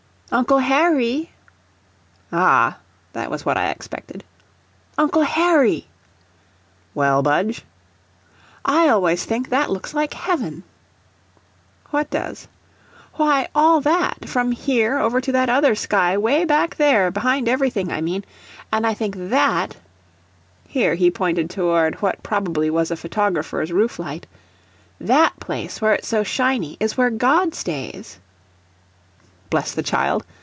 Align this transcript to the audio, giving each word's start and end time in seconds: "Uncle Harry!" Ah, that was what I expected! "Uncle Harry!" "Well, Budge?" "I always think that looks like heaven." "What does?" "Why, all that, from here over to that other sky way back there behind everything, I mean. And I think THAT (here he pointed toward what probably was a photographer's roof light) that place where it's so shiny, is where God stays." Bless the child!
"Uncle 0.33 0.59
Harry!" 0.59 1.29
Ah, 2.31 2.77
that 3.11 3.29
was 3.29 3.45
what 3.45 3.57
I 3.57 3.69
expected! 3.69 4.23
"Uncle 4.97 5.23
Harry!" 5.23 5.89
"Well, 6.93 7.21
Budge?" 7.21 7.65
"I 8.63 8.87
always 8.87 9.25
think 9.25 9.49
that 9.49 9.69
looks 9.69 9.93
like 9.93 10.13
heaven." 10.13 10.63
"What 11.89 12.09
does?" 12.09 12.47
"Why, 13.15 13.49
all 13.53 13.81
that, 13.81 14.29
from 14.29 14.53
here 14.53 14.99
over 14.99 15.19
to 15.19 15.33
that 15.33 15.49
other 15.49 15.75
sky 15.75 16.17
way 16.17 16.45
back 16.45 16.77
there 16.77 17.11
behind 17.11 17.49
everything, 17.49 17.91
I 17.91 17.99
mean. 17.99 18.23
And 18.71 18.87
I 18.87 18.93
think 18.93 19.15
THAT 19.17 19.75
(here 20.65 20.95
he 20.95 21.11
pointed 21.11 21.49
toward 21.49 21.95
what 22.01 22.23
probably 22.23 22.69
was 22.69 22.89
a 22.89 22.95
photographer's 22.95 23.73
roof 23.73 23.99
light) 23.99 24.27
that 24.97 25.41
place 25.41 25.81
where 25.81 25.91
it's 25.95 26.07
so 26.07 26.23
shiny, 26.23 26.77
is 26.79 26.95
where 26.95 27.09
God 27.09 27.53
stays." 27.53 28.17
Bless 29.51 29.73
the 29.73 29.83
child! 29.83 30.25